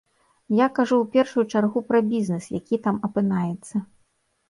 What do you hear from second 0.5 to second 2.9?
Я кажу ў першую чаргу пра бізнес, які